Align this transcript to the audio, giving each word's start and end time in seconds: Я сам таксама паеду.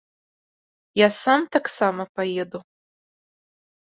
Я 0.99 1.09
сам 1.23 1.41
таксама 1.55 2.01
паеду. 2.15 2.59